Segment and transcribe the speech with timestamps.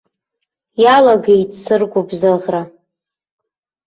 [0.83, 2.61] Иалагеит сыргәыбзыӷра.